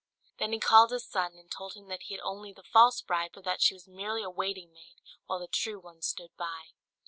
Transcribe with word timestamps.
Then 0.39 0.51
he 0.51 0.59
called 0.59 0.89
his 0.89 1.05
son, 1.07 1.35
and 1.37 1.51
told 1.51 1.75
him 1.75 1.87
that 1.89 2.01
he 2.05 2.15
had 2.15 2.21
only 2.21 2.51
the 2.51 2.63
false 2.63 3.03
bride, 3.03 3.33
for 3.35 3.43
that 3.43 3.61
she 3.61 3.75
was 3.75 3.87
merely 3.87 4.23
a 4.23 4.31
waiting 4.31 4.73
maid, 4.73 4.97
while 5.27 5.37
the 5.37 5.47
true 5.47 5.79
one 5.79 6.01
stood 6.01 6.35
by. 6.37 6.69